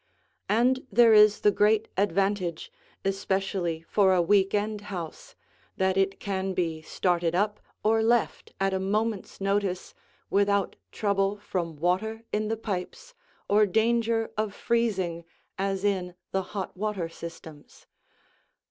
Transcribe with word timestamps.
And 0.49 0.87
there 0.91 1.13
is 1.13 1.41
the 1.41 1.51
great 1.51 1.87
advantage, 1.95 2.71
especially 3.05 3.85
for 3.87 4.15
a 4.15 4.21
week 4.23 4.55
end 4.55 4.81
house, 4.89 5.35
that 5.77 5.95
it 5.95 6.19
can 6.19 6.53
be 6.55 6.81
started 6.81 7.35
up 7.35 7.59
or 7.83 8.01
left 8.01 8.51
at 8.59 8.73
a 8.73 8.79
moment's 8.79 9.39
notice 9.39 9.93
without 10.31 10.75
trouble 10.91 11.37
from 11.37 11.75
water 11.75 12.23
in 12.33 12.47
the 12.47 12.57
pipes 12.57 13.13
or 13.47 13.67
danger 13.67 14.31
of 14.39 14.55
freezing 14.55 15.23
as 15.59 15.83
in 15.83 16.15
the 16.31 16.41
hot 16.57 16.75
water 16.75 17.07
systems. 17.07 17.85